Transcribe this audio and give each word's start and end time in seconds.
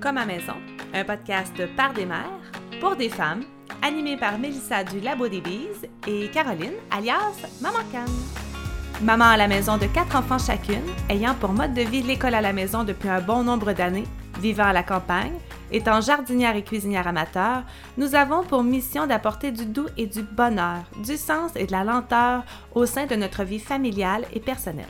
Comme 0.00 0.16
à 0.16 0.24
maison, 0.24 0.54
un 0.94 1.04
podcast 1.04 1.54
par 1.76 1.92
des 1.92 2.06
mères, 2.06 2.40
pour 2.80 2.96
des 2.96 3.10
femmes, 3.10 3.42
animé 3.82 4.16
par 4.16 4.38
Mélissa 4.38 4.82
du 4.82 4.98
Labo 4.98 5.28
des 5.28 5.42
Bises 5.42 5.86
et 6.06 6.28
Caroline, 6.30 6.72
alias 6.90 7.36
Maman 7.60 7.84
Canne. 7.92 8.08
Maman 9.02 9.26
à 9.26 9.36
la 9.36 9.46
maison 9.46 9.76
de 9.76 9.84
quatre 9.84 10.16
enfants 10.16 10.38
chacune, 10.38 10.86
ayant 11.10 11.34
pour 11.34 11.52
mode 11.52 11.74
de 11.74 11.82
vie 11.82 12.02
l'école 12.02 12.34
à 12.34 12.40
la 12.40 12.54
maison 12.54 12.82
depuis 12.82 13.10
un 13.10 13.20
bon 13.20 13.44
nombre 13.44 13.74
d'années, 13.74 14.06
vivant 14.40 14.64
à 14.64 14.72
la 14.72 14.82
campagne, 14.82 15.34
étant 15.70 16.00
jardinière 16.00 16.56
et 16.56 16.64
cuisinière 16.64 17.06
amateur, 17.06 17.62
nous 17.98 18.14
avons 18.14 18.42
pour 18.42 18.62
mission 18.62 19.06
d'apporter 19.06 19.52
du 19.52 19.66
doux 19.66 19.88
et 19.98 20.06
du 20.06 20.22
bonheur, 20.22 20.78
du 21.04 21.18
sens 21.18 21.52
et 21.56 21.66
de 21.66 21.72
la 21.72 21.84
lenteur 21.84 22.44
au 22.74 22.86
sein 22.86 23.04
de 23.04 23.16
notre 23.16 23.44
vie 23.44 23.60
familiale 23.60 24.24
et 24.32 24.40
personnelle. 24.40 24.86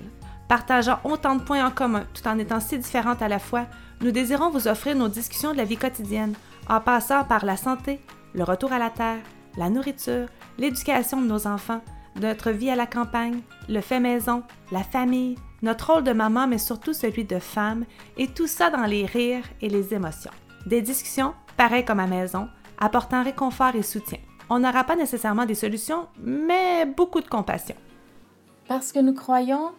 Partageant 0.51 0.99
autant 1.05 1.37
de 1.37 1.43
points 1.43 1.65
en 1.65 1.71
commun 1.71 2.07
tout 2.13 2.27
en 2.27 2.37
étant 2.37 2.59
si 2.59 2.77
différentes 2.77 3.23
à 3.23 3.29
la 3.29 3.39
fois, 3.39 3.67
nous 4.01 4.11
désirons 4.11 4.51
vous 4.51 4.67
offrir 4.67 4.97
nos 4.97 5.07
discussions 5.07 5.53
de 5.53 5.57
la 5.57 5.65
vie 5.65 5.77
quotidienne, 5.77 6.35
en 6.69 6.81
passant 6.81 7.23
par 7.23 7.45
la 7.45 7.57
santé, 7.57 8.01
le 8.35 8.43
retour 8.43 8.73
à 8.73 8.81
la 8.81 8.91
terre, 8.91 9.21
la 9.57 9.71
nourriture, 9.71 10.27
l'éducation 10.59 11.23
de 11.23 11.29
nos 11.29 11.47
enfants, 11.47 11.83
notre 12.21 12.51
vie 12.51 12.69
à 12.69 12.75
la 12.75 12.87
campagne, 12.87 13.43
le 13.69 13.81
fait 13.81 14.01
maison, 14.01 14.43
la 14.73 14.83
famille, 14.83 15.39
notre 15.63 15.93
rôle 15.93 16.03
de 16.03 16.13
maman, 16.13 16.49
mais 16.49 16.59
surtout 16.59 16.95
celui 16.95 17.23
de 17.23 17.39
femme, 17.39 17.85
et 18.17 18.27
tout 18.27 18.49
ça 18.49 18.71
dans 18.71 18.87
les 18.87 19.07
rires 19.07 19.47
et 19.61 19.69
les 19.69 19.95
émotions. 19.95 20.33
Des 20.67 20.83
discussions, 20.83 21.33
pareilles 21.57 21.85
comme 21.85 22.01
à 22.01 22.09
maison, 22.09 22.49
apportant 22.81 23.23
réconfort 23.23 23.77
et 23.77 23.85
soutien. 23.85 24.19
On 24.49 24.59
n'aura 24.59 24.83
pas 24.83 24.97
nécessairement 24.97 25.47
des 25.47 25.55
solutions, 25.55 26.09
mais 26.21 26.87
beaucoup 26.87 27.21
de 27.21 27.29
compassion. 27.29 27.77
Parce 28.67 28.91
que 28.91 28.99
nous 28.99 29.15
croyons 29.15 29.71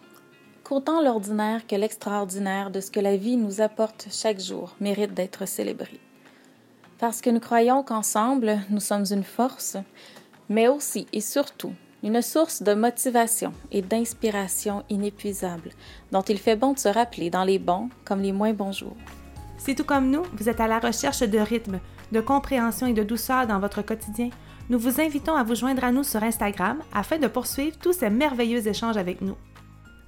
qu'autant 0.71 1.01
l'ordinaire 1.01 1.67
que 1.67 1.75
l'extraordinaire 1.75 2.71
de 2.71 2.79
ce 2.79 2.89
que 2.89 3.01
la 3.01 3.17
vie 3.17 3.35
nous 3.35 3.59
apporte 3.59 4.07
chaque 4.09 4.39
jour 4.39 4.73
mérite 4.79 5.13
d'être 5.13 5.45
célébré. 5.45 5.99
Parce 6.97 7.19
que 7.19 7.29
nous 7.29 7.41
croyons 7.41 7.83
qu'ensemble, 7.83 8.57
nous 8.69 8.79
sommes 8.79 9.03
une 9.11 9.25
force, 9.25 9.75
mais 10.47 10.69
aussi 10.69 11.07
et 11.11 11.19
surtout 11.19 11.73
une 12.03 12.21
source 12.21 12.63
de 12.63 12.73
motivation 12.73 13.51
et 13.73 13.81
d'inspiration 13.81 14.85
inépuisable, 14.89 15.71
dont 16.13 16.21
il 16.21 16.39
fait 16.39 16.55
bon 16.55 16.71
de 16.71 16.79
se 16.79 16.87
rappeler 16.87 17.29
dans 17.29 17.43
les 17.43 17.59
bons 17.59 17.89
comme 18.05 18.21
les 18.21 18.31
moins 18.31 18.53
bons 18.53 18.71
jours. 18.71 18.95
Si 19.57 19.75
tout 19.75 19.83
comme 19.83 20.09
nous, 20.09 20.23
vous 20.37 20.47
êtes 20.47 20.61
à 20.61 20.69
la 20.69 20.79
recherche 20.79 21.19
de 21.19 21.39
rythme, 21.39 21.81
de 22.13 22.21
compréhension 22.21 22.87
et 22.87 22.93
de 22.93 23.03
douceur 23.03 23.45
dans 23.45 23.59
votre 23.59 23.81
quotidien, 23.81 24.29
nous 24.69 24.79
vous 24.79 25.01
invitons 25.01 25.35
à 25.35 25.43
vous 25.43 25.55
joindre 25.55 25.83
à 25.83 25.91
nous 25.91 26.05
sur 26.05 26.23
Instagram 26.23 26.79
afin 26.93 27.17
de 27.17 27.27
poursuivre 27.27 27.77
tous 27.77 27.91
ces 27.91 28.09
merveilleux 28.09 28.65
échanges 28.65 28.95
avec 28.95 29.19
nous. 29.19 29.35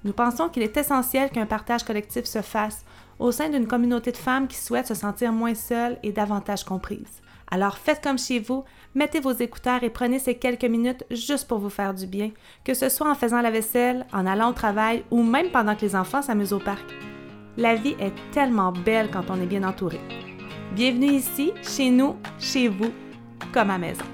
Nous 0.04 0.14
pensons 0.14 0.50
qu'il 0.50 0.64
est 0.64 0.76
essentiel 0.76 1.30
qu'un 1.30 1.46
partage 1.46 1.84
collectif 1.84 2.26
se 2.26 2.42
fasse 2.42 2.84
au 3.20 3.32
sein 3.32 3.50
d'une 3.50 3.68
communauté 3.68 4.12
de 4.12 4.18
femmes 4.18 4.48
qui 4.48 4.58
souhaitent 4.58 4.88
se 4.88 4.96
sentir 4.96 5.32
moins 5.32 5.56
seules 5.56 5.98
et 6.04 6.12
davantage 6.12 6.64
comprises. 6.64 7.22
Alors 7.50 7.78
faites 7.78 8.04
comme 8.04 8.18
chez 8.18 8.40
vous, 8.40 8.64
mettez 8.96 9.20
vos 9.20 9.32
écouteurs 9.32 9.84
et 9.84 9.90
prenez 9.90 10.20
ces 10.20 10.36
quelques 10.36 10.66
minutes 10.66 11.06
juste 11.12 11.48
pour 11.48 11.60
vous 11.60 11.70
faire 11.70 11.94
du 11.94 12.08
bien, 12.08 12.32
que 12.66 12.74
ce 12.74 12.90
soit 12.90 13.10
en 13.10 13.16
faisant 13.16 13.42
la 13.42 13.52
vaisselle, 13.52 14.06
en 14.12 14.26
allant 14.26 14.50
au 14.50 14.54
travail 14.54 15.04
ou 15.12 15.22
même 15.22 15.52
pendant 15.52 15.76
que 15.76 15.82
les 15.82 15.96
enfants 15.96 16.22
s'amusent 16.22 16.54
au 16.54 16.60
parc. 16.60 16.86
La 17.56 17.76
vie 17.76 17.96
est 18.00 18.14
tellement 18.32 18.72
belle 18.72 19.10
quand 19.12 19.30
on 19.30 19.40
est 19.40 19.46
bien 19.46 19.64
entouré. 19.64 20.00
Bienvenue 20.74 21.12
ici, 21.12 21.54
chez 21.62 21.92
nous, 21.92 22.16
chez 22.40 22.68
vous, 22.68 22.92
comme 23.54 23.70
à 23.70 23.78
maison. 23.78 24.06